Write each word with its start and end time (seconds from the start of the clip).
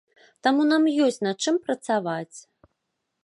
Таму 0.45 0.63
нам 0.71 0.87
ёсць 1.07 1.19
над 1.27 1.37
чым 1.47 1.55
працаваць. 1.67 2.37